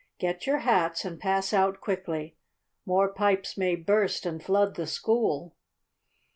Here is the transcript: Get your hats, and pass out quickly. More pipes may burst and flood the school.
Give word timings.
Get 0.17 0.47
your 0.47 0.57
hats, 0.61 1.05
and 1.05 1.19
pass 1.19 1.53
out 1.53 1.79
quickly. 1.79 2.35
More 2.87 3.09
pipes 3.13 3.55
may 3.55 3.75
burst 3.75 4.25
and 4.25 4.41
flood 4.41 4.73
the 4.75 4.87
school. 4.87 5.55